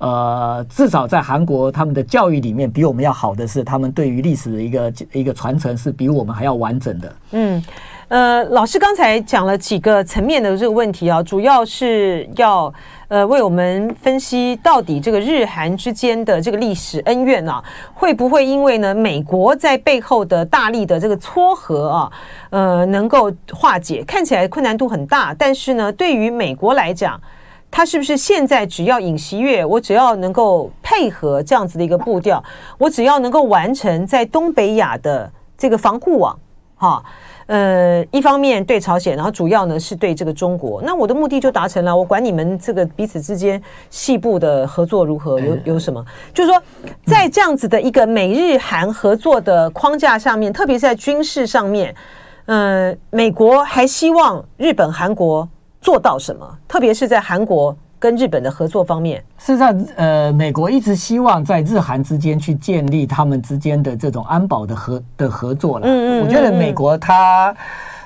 [0.02, 7.16] 呃，至少在韩国，他们的教育里面比我们要好的是，他们对于历史的一个一个传承是比我们还要完整的。
[7.34, 7.64] 嗯，
[8.08, 12.74] 呃，老师刚才讲了几个层面的这个问题啊，主要是要
[13.10, 22.12] 呃为我们分析到底这个日韩之间的这个历史恩怨啊，会不会因为呢美国在背后的大力的这个撮合啊，
[22.50, 24.04] 呃，能够化解？
[24.04, 27.22] 看起来困难度很大，但是呢，对于美国来讲。
[27.72, 32.44] 他是不是现在只要尹锡悦，我只要能够配合这样子的一个步调，
[32.78, 36.38] 我只要能够完成在东北亚的这个防护网，
[36.76, 37.02] 哈，
[37.46, 41.96] 呃，一方面对朝鲜，然后主要呢是对这个中国，那我的目的就达成了。
[41.96, 46.06] 我管你们这个彼此之间细部的合作如何，有有什么？
[46.34, 46.62] 就是说，
[47.06, 51.96] 在这样子的一个美日韩合作的框架上面，特别是在军事上面，
[52.48, 55.48] 嗯，美国还希望日本、韩国。
[55.82, 56.48] 做到什么？
[56.68, 65.88] 特别是在韩国跟日本的合作方面，事实上，呃，美国一直希望在日韩之间去建立他们之间的这种安保的合的合作了。
[65.88, 67.56] 嗯嗯，嗯，我觉得美国它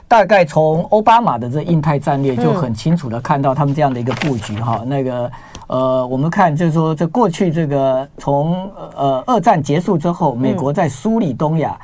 [0.07, 4.83] 大概从奥巴马的这印太战略就很清楚的看到他们这样的一个布局哈。
[4.85, 5.31] 那个
[5.67, 11.77] 呃，我们看就是说，这过去这个从呃二战结束之后，美国在梳理东亚。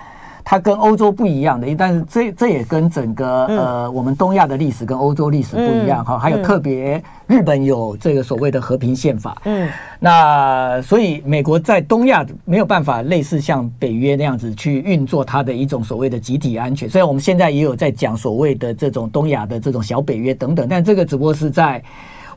[0.43, 6.17] 它跟欧洲不一样的，但是这这也跟整个呃我们东亚的历史跟欧洲历史不一样哈。
[6.17, 16.89] 还有特别日本有这个所谓的和平宪法，嗯，那所以美国在东亚没有办法类似像北约那样子去运作它的一种所谓的集体安全。
[16.89, 21.81] 虽然我们现在也有在讲所谓的这种东亚的这种小北约等等，但这个只不过是在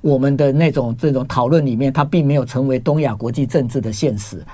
[0.00, 4.44] 我们的那种这种讨论里面，它并没有成为东亚国际政治的现实。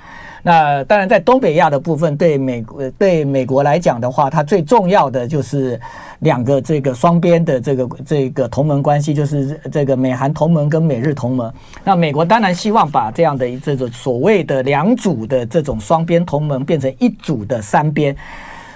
[0.43, 5.79] 那当然，在东北亚的部分，对美国对美国来讲的话，它最重要的就是
[6.21, 11.53] 两个这个双边的这个这个同盟关系，就是这个美韩同盟跟美日同盟。
[11.85, 18.17] 那美国当然希望把这样的这种所谓的两组的这种双边同盟变成一组的三边。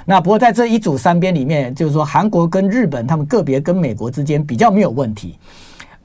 [0.04, 5.38] 那不过在这一组三边里面，就是说韩国跟日本他们个别跟美国之间比较没有问题。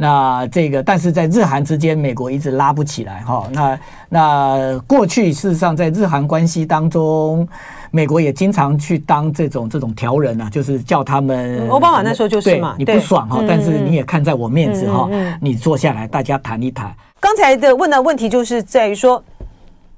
[0.02, 3.46] 那这个，但是在日韩之间，美国一直拉不起来哈。
[3.52, 7.46] 那那过去事实上在日韩关系当中，
[7.92, 11.68] 美国也经常去当这种这种调人啊，就是叫他们。
[11.68, 15.10] 奥巴马那时候就是嘛，你不爽哈，但是你也看在我面子哈，
[15.42, 16.96] 你坐下来大家谈一谈。
[17.20, 19.22] 刚才的问的问题就是在于说，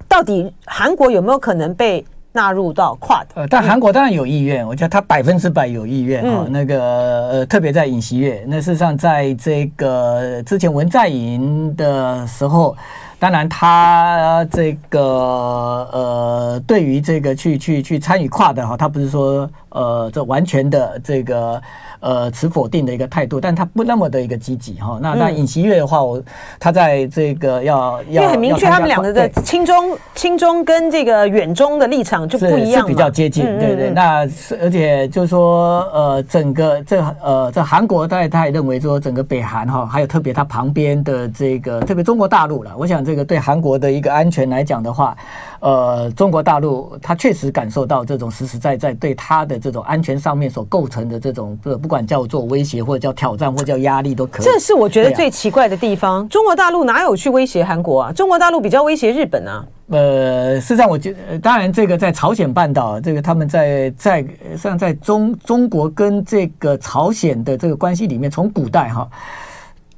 [0.08, 2.04] 到底韩国有没有可能被？
[2.34, 6.46] 纳入到 QUAD，呃，但韩国当然有意愿，我觉得他百分之百有意愿哈。
[6.50, 12.76] 那个呃，特别在尹锡悦，那事实上在这个之前文在寅的时候，
[13.22, 21.62] 当然他这个呃，对于这个去去去参与 QUAD 哈，他不是说呃，这完全的这个。
[22.02, 24.98] 呃，持否定的一个态度，但他不那么的一个积极哈。
[25.00, 26.20] 那那尹锡悦的话，我
[26.60, 33.92] 他在这个要要，因为很明确，他们两个的亲中亲中跟这个远中的立场就不一样，是比较接近，对对。
[33.92, 34.28] 那
[34.60, 45.14] 而且就是说，呃，整个这呃这韩国，他他也认为说，整个北韩哈，还有特别他旁边的这个特别中国大陆了，我想这这个对韩国的一个安全来讲的话，
[45.60, 54.46] 呃，中国大陆他确实感受到这种实实在在对他的这种安全上面所构成的这种，不管叫做威胁或者叫挑战或者叫压力都可以。
[54.46, 56.26] 这是我觉得最奇怪的地方。
[56.30, 58.14] 中国大陆哪有去威胁韩国啊？
[58.14, 59.66] 中国大陆比较威胁日本啊。
[59.90, 64.26] 呃，事实上，我觉得当然这个在朝鲜半岛，这个他们在在
[64.58, 69.06] 像在中中国跟这个朝鲜的这个关系里面，从古代哈。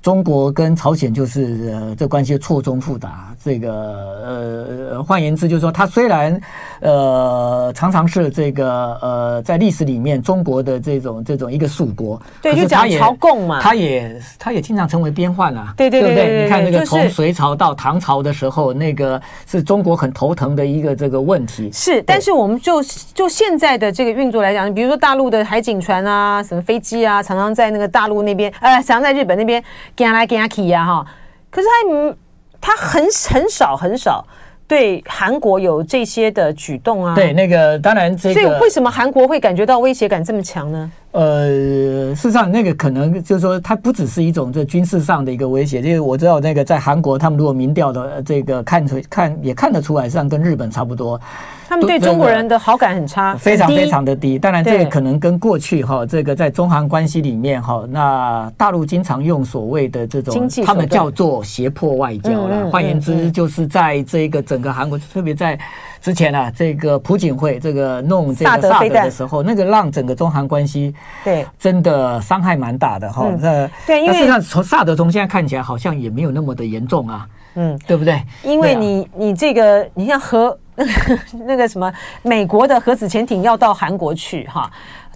[0.04, 3.34] 中国跟朝鲜就是呃，这关系错综复杂。
[3.42, 6.40] 这个呃，换言之，就是说，他虽然
[6.84, 21.72] 呃常常是这个呃，在历史里面中国的这种这种一个属国，对，就讲朝贡嘛，他也他也经常成为边患啊，对对对对，对，你看那个从隋朝到唐朝的时候，那个是中国很头疼的一个这个问题。
[21.72, 29.64] 是，但是我们就就现在的这个运作来讲，比如说大陆的海警船啊，什么飞机啊，常常在那个大陆那边，呃，常常在日本那边。
[29.96, 31.06] 跟来跟去呀哈，
[31.50, 32.18] 可是他嗯，
[32.60, 34.26] 他很很少很少
[34.68, 37.16] 对韩国有这些的举动啊。
[37.16, 40.92] 对，那个当然这个，所以为什么韩国会感觉到威胁感这么强呢？
[41.14, 45.80] 呃，事实上，那个可能就是说，它不只是一种这军事上的一个威胁。
[45.80, 51.22] 就是我知道，那个在韩国，他们如果民调的这个看出看也看得出来，实际上跟日本差不多。
[51.70, 54.40] 他们对中国人的好感很差，非常非常的低。
[54.40, 62.70] 当然，这个可能跟过去哈，这个在中韩关系里面哈，那大陆经常用所谓的这种，他们叫做胁迫外交了。
[62.72, 65.58] 换言之，就是在这个整个韩国，特别在
[66.04, 73.32] 之前啊，这个朴槿惠这个弄这个萨德的时候，那个让整个中韩关系对真的伤害蛮大的哈。
[73.40, 78.22] 那对，因为实际上从萨德从现在看起来好像也没有那么的严重啊，嗯，对不对？
[78.44, 80.60] 因为你你这个你像核。
[80.76, 84.68] 那 个那个什么，美国的核子潜艇要到韩国去哈，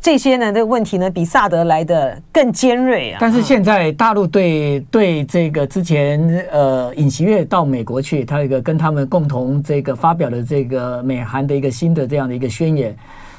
[0.02, 3.18] 这些呢，这个问题呢，比萨德来的更尖锐啊。
[3.20, 12.96] 但是现在大陆对对这个之前呃尹锡悦到美国去，他有一个跟他们共同这个发表的这个美韩的一个新的这样的一个宣言，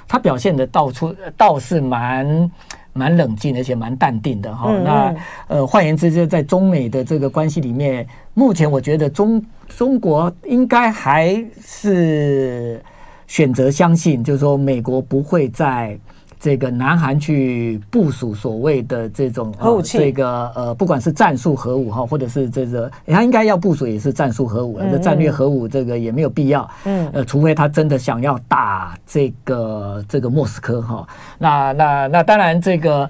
[0.06, 2.50] 他表现的倒出倒是蛮。
[2.94, 4.70] 蛮冷静，而且蛮淡定的哈。
[4.70, 5.14] 嗯嗯，那
[5.46, 12.82] 呃，换言之，就在中美的这个关系里面，目前我觉得中中国应该还是
[13.28, 15.96] 选择相信，就是说美国不会在。
[16.40, 31.06] 这个南韩去部署所谓的这种核武器，这个呃，不管是战术核武哈，或者是这个，他应该要部署也是战术核武，这战略核武这个也没有必要，嗯，呃，除非他真的想要打这个这个莫斯科哈，
[31.38, 33.08] 那那那当然这个。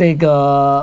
[0.00, 0.32] 这个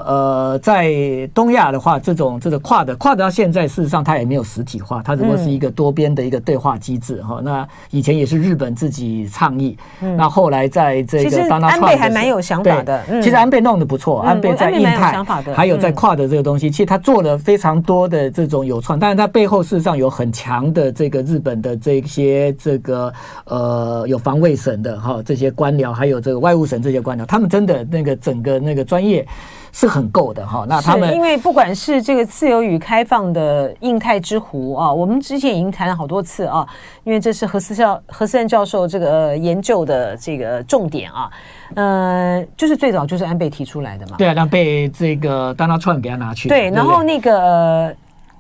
[0.06, 0.93] 呃，在
[1.34, 7.43] 东亚的话，这种这个跨的跨的到现在，事实上它也没有实体化，它只不过是一个多边的一个对话机制哈、嗯。
[7.43, 23.12] 那以前也是日本自己倡议，嗯、那后来在这个当他安倍还蛮有想法的，嗯、其实安倍弄得不错，安倍在印太还有在跨的这个东西，其实他做了非常多的这种有创，但是他背后事实上有很强的这个日本的这些这个
[23.45, 29.06] 呃有防卫省的哈这些官僚，还有这个外务省这些官僚，他们真的那个整个那个专业。
[29.07, 29.25] 业
[29.71, 36.67] 是很够的哈，那他们因为不管是这个自由与开放的印太之湖啊，我们之前已经谈了好多次啊，
[37.03, 41.29] 因为这是何思教何思安教授这个研究的这个重点啊，
[41.75, 47.95] 呃，就是最早就是安倍提出来的嘛，对啊，让被这个 Donald Trump 给他拿去，对，然后那个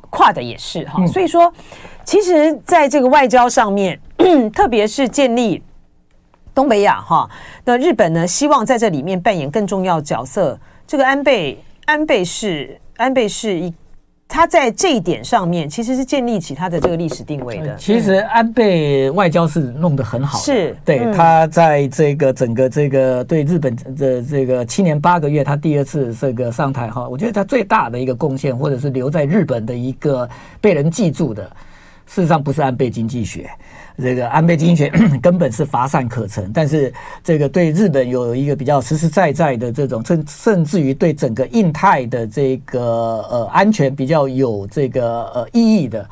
[0.09, 1.53] 跨的也是哈，所以说
[2.03, 3.99] 其实在这个外交上面，
[4.55, 5.61] 特别是建立。
[6.57, 7.29] 东北亚哈，
[7.63, 8.25] 那日本呢？
[8.25, 10.59] 希望在这里面扮演更重要角色。
[10.87, 13.71] 这个安倍，安倍是安倍是一，
[14.27, 17.75] 他在这一点上面其实是建立起他的这个历史定位的。
[17.75, 30.27] 其实安倍外交是弄得很好的，是对他在这个整个这个对日本的这个七年八个月，他第二次这个上台哈，我觉得他最大的一个贡献，或者是留在日本的一个
[30.59, 31.43] 被人记住的，
[32.07, 33.47] 事实上不是安倍经济学。
[34.01, 46.07] 这个安倍经济学 根本是乏善可陈，但是这个对日本有一个比较实实在在的这种，甚甚至于对整个印太的这个呃安全比较有这个呃意义的。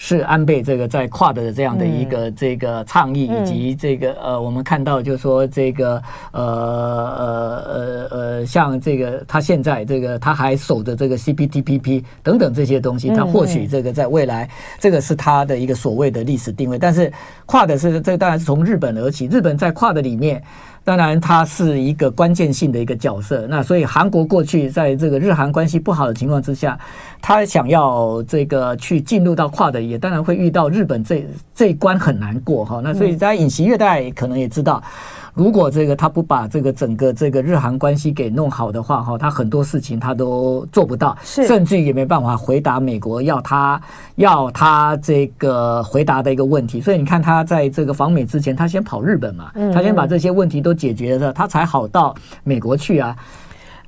[0.00, 16.78] 是安倍这个在跨的这样的一个这个倡议，以及这个呃，我们看到就是说这个呃呃呃呃，像这个他现在这个他还守着这个 CPTPP 等等这些东西，他或许这个在未来这个是他的一个所谓的历史定位。
[16.78, 17.12] 但是
[17.44, 20.40] 跨的是这当然是从日本而起，日本在跨的里面。
[20.88, 23.46] 当然，它是一个关键性的一个角色。
[23.46, 26.78] 那所以，韩国过去在这个日韩关系不好的情况之下，
[27.20, 32.80] 他想要这个去进入到跨的，也当然会遇到日本这这一关很难过哈。
[32.82, 34.82] 那所以，在尹锡悦大家可能也知道。
[35.38, 43.80] 如果这个他不把这个整个这个日韩关系给弄好的话，哈，他很多事情他都做不到，甚至也没办法回答美国要他
[44.16, 46.80] 要他这个回答的一个问题。
[46.80, 52.12] 所以你看他在这个访美之前，他先跑日本嘛，他先把这些问题都解决了，他才好到
[52.42, 53.16] 美国去啊。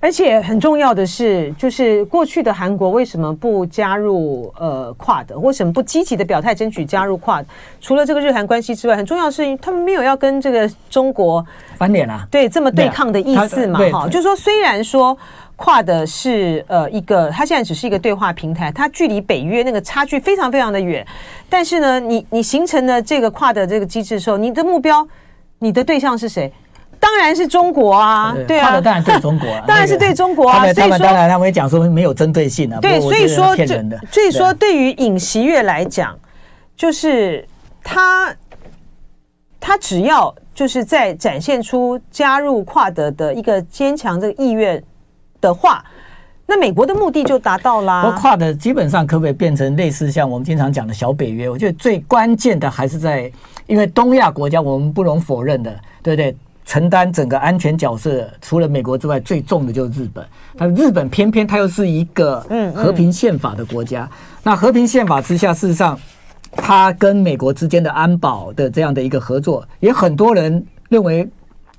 [0.03, 5.39] 而且很重要的是，就是过去的韩国为什么不加入呃 QUAD？
[5.39, 7.45] 为什么不积极的表态争取加入 QUAD？
[7.83, 11.45] 除了这个日韩关系之外，很重要的是他们没有要跟这个中国
[11.77, 13.79] 翻脸啊，对，这么对抗的意思嘛？
[13.93, 15.15] 哈，就是说虽然说
[15.59, 21.07] QUAD 是呃一个，它现在只是一个对话平台，它距离北约那个差距非常非常的远，
[21.51, 25.07] 但是呢，你你形成了这个 QUAD 的这个机制的时候，你的目标，
[25.59, 26.51] 你的对象是谁？
[27.01, 30.61] 当然是中国啊，对啊，当然对中国啊， 当然是对中国啊。
[30.73, 32.79] 所以说，当然他们会讲说没有针对性啊。
[32.79, 33.57] 对，所以说，
[34.13, 36.17] 所以说，对于尹锡悦来讲，
[36.77, 37.49] 就是
[37.83, 38.33] 他
[39.59, 44.81] 他只要就是在展现出加入跨德的一个坚强这个意愿
[45.41, 45.83] 的话，
[46.45, 48.15] 那美国的目的就达到啦。
[48.21, 51.49] 跨德基本上可不可以变成类似像我们经常讲的小北约？
[51.49, 53.33] 我觉得最关键的还是在，
[53.67, 56.37] 因为东亚国家我们不容否认的，对不对？
[56.71, 60.25] 承担整个安全角色，除了美国之外，最重的就是日本。
[60.57, 64.09] 但日本偏偏它又是一个和平宪法的国家。
[64.45, 65.99] 那和平宪法之下，事实上，
[66.53, 71.29] 它跟美国之间的安保的这样的一个合作，也很多人认为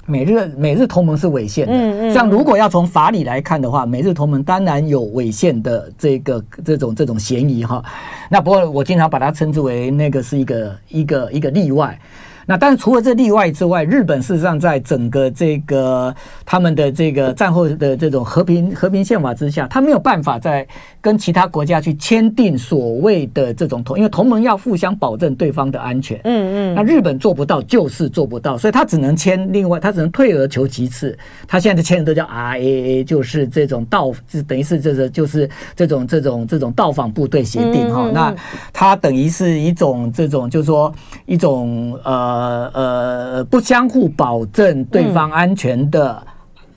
[0.06, 2.14] 美日美日同盟是违宪的。
[2.14, 7.82] 像如果要从法理来看的话，美日同盟当然有违宪的这个这种这种嫌疑哈。
[8.30, 11.98] 那不过我经常把它称之为那个是一个一个一个例外。
[12.46, 16.14] 那但是除了这例外之外，日本事实上在整个这个
[16.46, 20.68] 他们的这个战后的这种和平和平宪法之下，他没有办法在
[21.00, 26.20] 跟其他国家去签订所谓的这种同，因为同盟要互相保证对方的安全。
[26.24, 26.76] 嗯嗯。
[26.76, 29.52] 那日本做不到，就是做不到，所以他只能签。
[29.54, 31.18] 另外，他只能退而求其次。
[31.48, 38.10] 他现在签的都叫 RAA，就是这种到，就等于是这个就是这种这种这种到访部队协定哈。
[38.12, 38.34] 那
[38.74, 40.92] 他等于是一种这种，就是说
[41.26, 42.31] 一种呃。
[42.32, 46.22] 呃呃，不相互保证对方安全的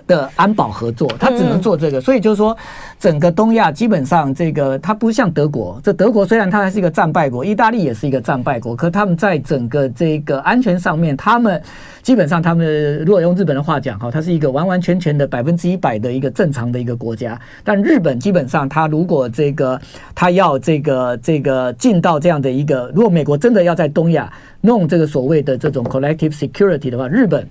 [0.07, 2.01] 的安保合作，他只能做这个。
[2.01, 2.57] 所以就是说，
[2.99, 5.81] 整个东亚基本上这个，它不像德国。
[5.83, 11.61] 这德国虽然它还是一个战败国，意大利也是一个战败国，可他们在整个这个安全上面，他们
[12.03, 17.41] 基本上他们如果用日本的话讲哈，它是一个完完全全的百分之一百的一个正常的一个国家。
[17.63, 19.81] 但日本基本上，它如果这个
[20.15, 24.33] 它要这个这个进到这样的一个，如果美国真的要在东亚。
[24.65, 27.47] 弄这个所谓的这种 collective security 的话，日本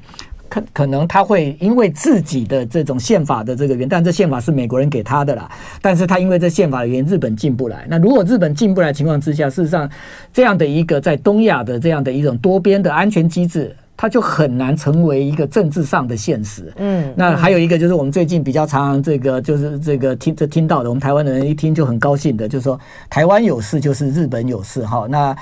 [0.53, 5.49] 可可能他会因为自己的这种宪法的这个原因，但这宪法是美国人给他的啦。
[5.81, 7.87] 但是他因为这宪法的原因，日本进不来。
[7.89, 9.89] 那如果日本进不来情况之下，事实上
[10.31, 16.71] 这样的一个在东亚的这样的一种多边的安全机制，它就很难成为一个政治上的现实。
[16.75, 22.79] 嗯，那还有一个就是我们最近比较常常这个就是这个听这听到的，我们台湾的人一听就很高兴的，就是说
[23.09, 25.07] 台湾有事就是日本有事哈。
[25.09, 25.35] 那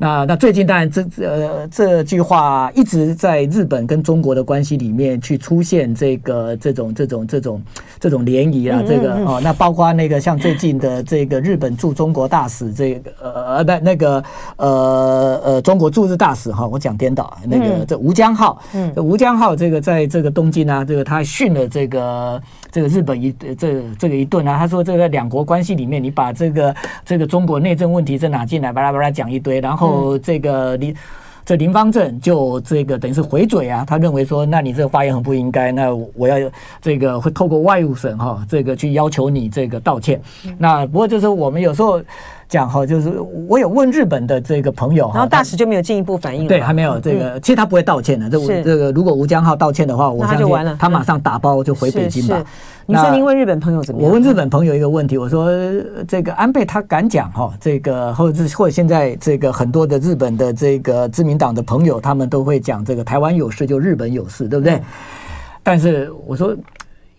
[0.00, 7.62] 那那最近当然这呃这句话一直在日本跟中国的关系里面去出现这个这种这种这种
[7.98, 14.22] 这种涟漪啊，这个哦，那包括那个像最近的这个日本驻中国大使这个呃那那个
[14.56, 22.40] 呃呃中国驻日大使哈，我讲颠倒，那个这吴江浩，嗯，吴江浩这个在这个东京啊，这个他训了这个
[22.70, 26.72] 这个日本一这这个一顿啊，他说这个两国关系里面，你把这个
[27.04, 29.87] 这个中国内政问题再拿进来，巴拉巴拉讲一堆，然后。
[29.88, 30.94] 哦，这个林
[31.44, 36.36] 这林方正就这个等于是回嘴啊，他认为说，那你这个发言很不应该，那我要
[36.82, 40.20] 这个会透过外务省哈，这个去要求你这个道歉。
[40.58, 42.02] 那不过就是我们有时候
[42.48, 43.10] 讲哈，就是
[43.46, 48.30] 我有问日本的这个朋友，然后大使就没有进一步反应，对，还没有这个，其实他不会道歉的。
[48.30, 52.42] 这这个如果吴江浩道歉的话，我相信他马上打包就回北京吧。
[52.86, 54.08] 你说您问日本朋友怎么样？
[54.08, 55.50] 我问日本朋友一个问题，我说
[56.06, 64.80] 这个安倍他敢讲哈，这个或者是或者现在这个很多的日本的这个自民党的朋友，他们都会讲这个台湾有事就日本有事，对不对？
[65.62, 66.56] 但是我说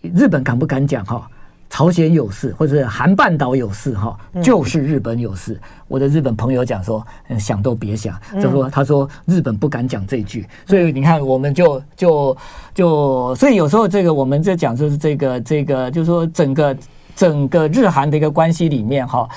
[0.00, 1.28] 日本敢不敢讲哈？
[1.70, 5.58] 朝鲜有事，或者是韩半岛有事，哈，就是日本有事。
[5.88, 7.02] 我的日本朋友讲说，
[7.38, 8.14] 想都别想。
[8.42, 12.36] 就说他说日本不敢讲这句，所以你看，我们就就
[12.74, 16.76] 就，所以有时候这个我们在讲就是这个这个，就是说整个
[17.14, 19.28] 整个日韩的一个关系里面，哈。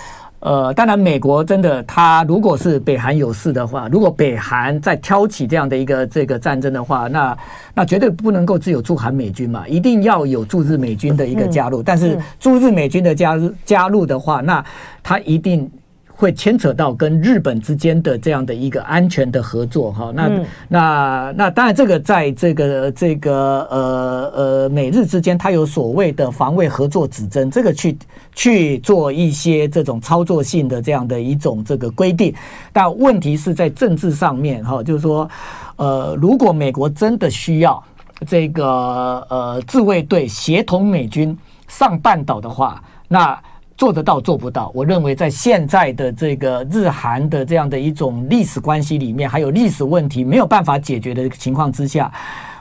[0.43, 7.37] 呃，当然，美国真的，他如果是北韩有事的话，如果北韩再挑起这样的一个这个战争的话，那
[7.73, 11.81] 那绝对不能够只有驻韩美军嘛，一定要有驻日美军的一个加入。
[11.81, 14.61] 但是驻日美军的加入加入的话，那
[15.01, 15.71] 他一定
[16.15, 27.97] 会牵扯到跟日本之间的这样的一个安全的合作哈，那、嗯、那那当然这个在这个这个呃呃美日之间，它有所谓的防卫合作指针，这个去
[28.33, 32.33] 去做一些这种操作性的这样的一种这个规定，
[32.71, 35.29] 但问题是在政治上面哈，就是说
[35.75, 37.83] 呃，如果美国真的需要
[38.27, 41.37] 这个呃自卫队协同美军
[41.67, 43.37] 上半岛的话，那。
[43.83, 44.71] 做得到做不到？
[44.73, 52.09] 我认为在现在的这个日韩的这样的一种历史关系里面，还有历史问题没有办法解决的情况之下，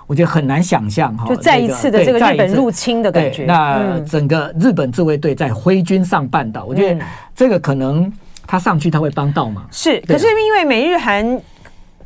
[0.09, 1.29] 我觉得很难想象哈。
[1.29, 3.45] 就再一次的这个日本入侵的感觉。
[3.45, 7.01] 那整个日本自卫队在挥军上半岛，我觉得
[7.37, 8.13] 这个可能
[8.45, 9.65] 他上去他会帮到吗？
[9.71, 11.41] 是，可是因为美日韩。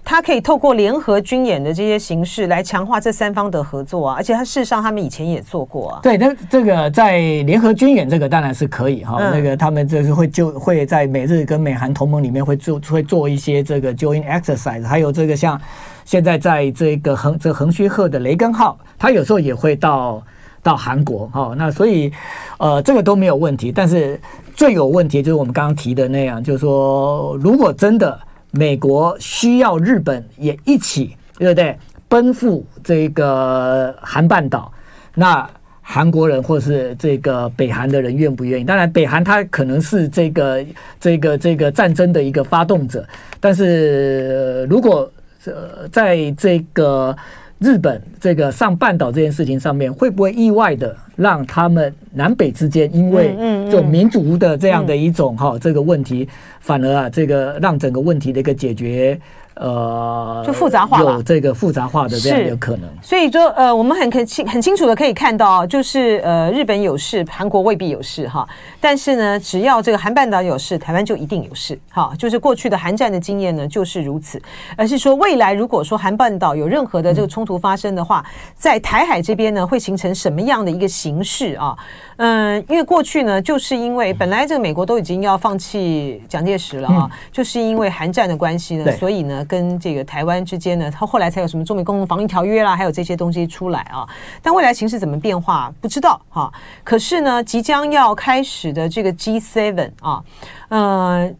[0.09, 6.00] 他可以透过联合军演的这些形式来强化这三方的合作啊，而且他事实上他们以前也做过啊。
[6.00, 15.61] 对，那这个在联合军演这个当然是可以哈，嗯、那个他们就是会就会在美日跟美韩同盟里面会做会做一些这个 joint exercise，还有这个像
[16.04, 20.22] 现在在这个横这横须贺的雷根号，他有时候也会到
[20.62, 22.12] 到韩国哈，那所以
[22.59, 24.20] 呃这个都没有问题，但是
[24.54, 28.16] 最有问题就是我们刚刚提的那样，就是说如果真的。
[28.57, 31.78] 美国需要日本也一起，对不对？
[32.09, 34.72] 奔赴这个韩半岛，
[35.14, 35.48] 那
[35.82, 38.64] 韩国人或是这个北韩的人愿不愿意？
[38.64, 40.64] 当然，北韩他可能是这个
[41.00, 43.07] 这个这个战争的一个发动者，
[43.40, 45.11] 但是如果
[45.44, 47.16] 呃在这个。
[47.59, 53.34] 日本这个上半岛这件事情上面，会不会意外的让他们南北之间因为
[53.70, 56.28] 这种民族的这样的一种哈这个问题，
[56.61, 59.18] 反而啊这个让整个问题的一个解决。
[59.57, 62.82] 呃，就复杂化了，有这个复杂化的这样的可能。
[63.02, 68.46] 所以说，呃，我们很很清很清楚的可以看到，就是呃，日本有事，韩国未必有事哈。
[68.80, 72.12] 但是呢，只要这个韩半岛有事，台湾就一定有事哈。
[72.18, 74.38] 就是过去的韩战的经验呢，就是如此。
[74.76, 81.74] 而是说，未来如果说韩半岛有任何的这个冲突发生的话，嗯、在台海这边呢，会形成什么样的一个形式啊？
[82.18, 89.44] 嗯，因为过去呢，就是因为本来这个美国都已经要放弃蒋介石了啊，嗯、就是因为韩战的关系呢，所以呢。
[89.47, 94.07] 跟这个台湾之间呢，他后来才有什么中美共同防御条约啦，还有这些东西出来啊。
[94.42, 96.53] 但未来形势怎么变化不知道哈。
[96.84, 100.22] 可是呢，即将要开始的这个 G7 啊，
[100.68, 101.32] 呃，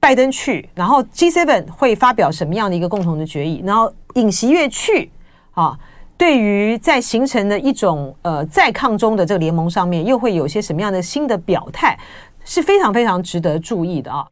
[0.00, 3.62] 拜登去，然后 G7 会发表什么样的一个共同的决议？
[3.64, 5.10] 然后尹锡悦去
[5.52, 5.78] 啊，
[6.16, 11.98] 对于在形成的一种呃在抗中的这个联盟上面，又会有些什么样的新的表态，
[12.44, 14.26] 是非常非常值得注意的啊。